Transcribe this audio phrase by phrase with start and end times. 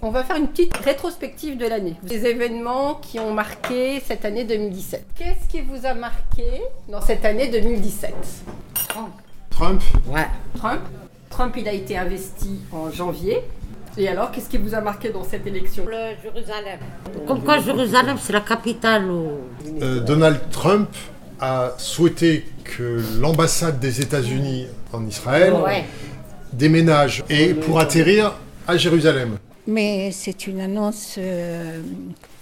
[0.00, 1.96] On va faire une petite rétrospective de l'année.
[2.04, 5.04] Des événements qui ont marqué cette année 2017.
[5.16, 6.44] Qu'est-ce qui vous a marqué
[6.88, 8.14] dans cette année 2017
[8.88, 9.10] Trump.
[9.50, 10.26] Trump Ouais.
[10.56, 10.80] Trump?
[11.30, 13.40] Trump, il a été investi en janvier.
[13.96, 15.84] Et alors, qu'est-ce qui vous a marqué dans cette élection?
[15.84, 16.78] Le Jérusalem.
[17.26, 19.10] Comme quoi Jérusalem, c'est la capitale.
[19.10, 19.40] au-
[19.82, 20.88] Euh, Donald Trump
[21.40, 25.84] a souhaité que l'ambassade des États-Unis en Israël Ouais.
[26.52, 28.34] déménage et pour atterrir
[28.68, 29.38] à Jérusalem.
[29.68, 31.82] Mais c'est une annonce euh,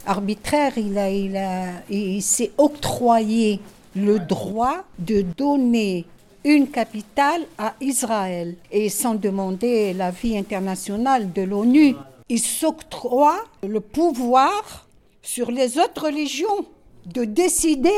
[0.06, 0.74] arbitraire.
[0.76, 3.58] Il, a, il, a, il s'est octroyé
[3.96, 6.04] le droit de donner
[6.44, 11.96] une capitale à Israël et sans demander l'avis international de l'ONU.
[12.28, 14.86] Il s'octroie le pouvoir
[15.20, 16.64] sur les autres religions
[17.06, 17.90] de décider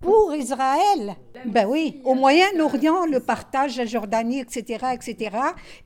[0.00, 1.14] pour Israël.
[1.46, 5.36] Ben oui, au Moyen-Orient, le partage, la Jordanie, etc., etc.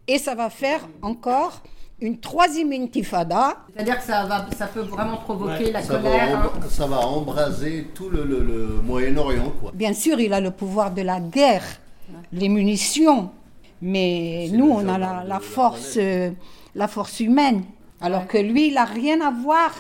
[0.09, 1.63] Et ça va faire encore
[2.03, 3.57] une troisième intifada.
[3.75, 6.41] C'est-à-dire que ça, va, ça peut vraiment provoquer la Ça colère.
[6.41, 6.69] va, hein.
[6.69, 9.71] ça va embraser tout le, le- le Moyen-Orient, quoi.
[9.73, 11.65] Bien sûr, il a le pouvoir de la guerre,
[12.33, 13.31] les munitions,
[13.81, 16.31] mais C'est nous, on a la, force, euh,
[16.75, 17.63] la force humaine.
[18.01, 19.71] Alors que lui, il n'a rien à voir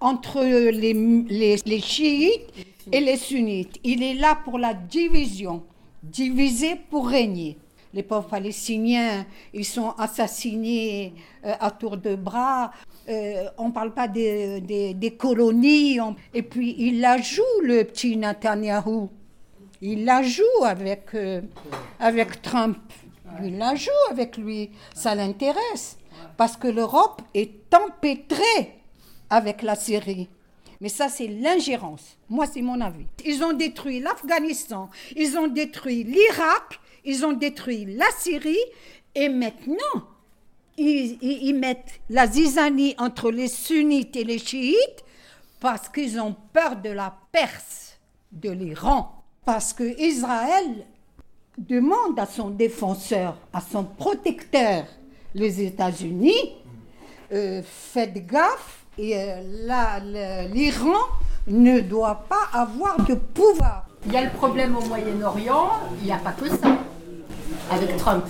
[0.00, 0.94] entre les,
[1.28, 2.46] les, les chiites
[2.92, 3.76] et les sunnites.
[3.84, 5.62] Il est là pour la division,
[6.02, 7.58] diviser pour régner.
[7.92, 11.12] Les pauvres Palestiniens, ils sont assassinés
[11.44, 12.70] euh, à tour de bras.
[13.08, 16.00] Euh, on ne parle pas des, colonies.
[16.00, 19.10] on- Et puis, il la joue, le petit Netanyahou.
[19.82, 21.40] Il la joue avec, euh,
[21.98, 22.78] avec Trump.
[23.42, 24.70] Il la joue avec lui.
[24.94, 25.96] Ça l'intéresse.
[26.36, 28.78] Parce que l'Europe est empêtrée
[29.30, 30.28] avec la Syrie.
[30.80, 32.16] Mais ça, c'est l'ingérence.
[32.28, 33.06] Moi, c'est mon avis.
[33.26, 38.56] Ils ont détruit l'Afghanistan, ils ont détruit l'Irak, ils ont détruit la Syrie.
[39.14, 40.06] Et maintenant,
[40.76, 45.04] ils, mettent la zizanie entre les sunnites et les chiites
[45.60, 47.98] parce qu'ils ont peur de la Perse,
[48.32, 49.22] de l'Iran.
[49.44, 50.86] Parce que Israël
[51.58, 54.84] demande à son défenseur, à son protecteur,
[55.34, 56.54] les États-Unis,
[57.32, 60.98] euh, faites gaffe, et euh, l'Iran
[61.46, 63.86] ne doit pas avoir de pouvoir.
[64.06, 66.78] Il y a le problème au Moyen-Orient, il n'y a pas que ça.
[67.68, 68.24] Avec Trump.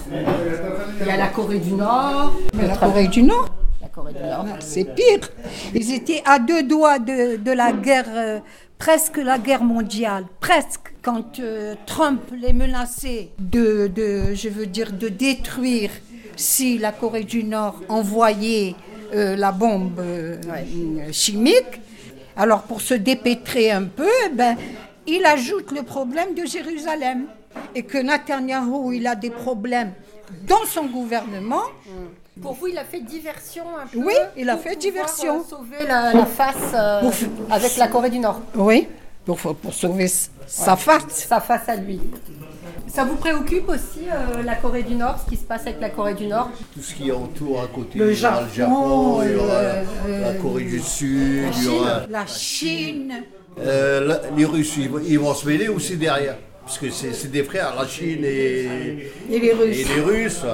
[1.00, 2.32] Il y a la Corée du Nord.
[2.54, 3.48] Mais la Corée du Nord,
[3.80, 4.46] La Corée du Nord.
[4.60, 5.28] c'est pire.
[5.74, 8.40] Ils étaient à deux doigts de, de la guerre, euh,
[8.78, 10.94] presque la guerre mondiale, presque.
[11.02, 15.90] Quand euh, Trump les menaçait de, de, je veux dire, de détruire
[16.36, 18.74] si la Corée du Nord envoyait
[19.14, 20.00] euh, la bombe
[21.12, 21.80] chimique.
[22.36, 24.56] Alors pour se dépêtrer un peu, eh ben,
[25.06, 27.26] il ajoute le problème de Jérusalem.
[27.74, 29.92] Et que Netanyahou, il a des problèmes
[30.46, 31.62] dans son gouvernement.
[32.42, 35.40] Pour vous, il a fait diversion un peu Oui, il a pour fait diversion.
[35.40, 38.40] euh, sauver la, la face euh, Pour- avec la Corée du Nord.
[38.54, 38.88] Oui,
[39.26, 40.08] pour, pour sauver
[40.46, 41.02] sa face.
[41.08, 42.00] Sa face à lui.
[42.88, 45.90] Ça vous préoccupe aussi euh, la Corée du Nord, ce qui se passe avec la
[45.90, 46.50] Corée du Nord?
[46.74, 47.98] Tout ce qui entoure à côté.
[47.98, 51.68] Le y aura Japon, il y aura le- la, la Corée du Sud, il y
[51.68, 53.22] aura La Chine.
[53.60, 54.74] euh, la- les Russes.
[54.78, 56.36] Ils, vont- ils vont se mêler aussi derrière.
[56.70, 59.76] Parce que c'est c'est des frères, la Chine et, Et les Russes.
[59.76, 60.44] et les Russes.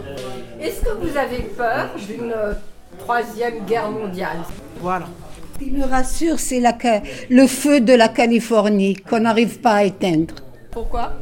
[0.60, 2.34] Est-ce que vous avez peur d'une
[2.98, 4.36] troisième guerre mondiale?
[4.80, 5.06] Voilà.
[5.54, 6.60] Ce qui me rassure, c'est
[7.30, 10.34] le feu de la Californie qu'on n'arrive pas à éteindre.
[10.70, 11.14] Pourquoi?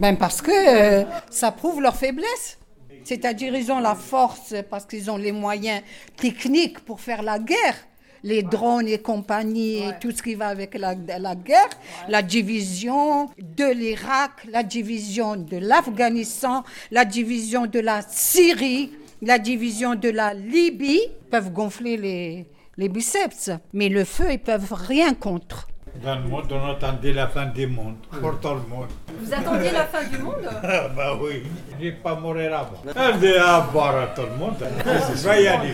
[0.00, 2.58] Ben parce que euh, ça prouve leur faiblesse.
[3.04, 5.80] C'est-à-dire ils ont la force parce qu'ils ont les moyens
[6.16, 7.76] techniques pour faire la guerre.
[8.24, 11.68] Les drones et compagnie, et tout ce qui va avec la, la guerre,
[12.08, 19.94] la division de l'Irak, la division de l'Afghanistan, la division de la Syrie, la division
[19.94, 21.00] de la Libye,
[21.30, 22.46] peuvent gonfler les,
[22.76, 23.50] les biceps.
[23.72, 25.68] Mais le feu, ils peuvent rien contre.
[26.02, 28.88] Dans le monde, on attendait la fin du monde, pour tout le monde.
[29.20, 31.42] Vous attendiez la fin du monde Ah bah oui,
[31.78, 32.78] je vais pas mourir avant.
[32.96, 35.68] On dit à boire à tout le monde, va y aller.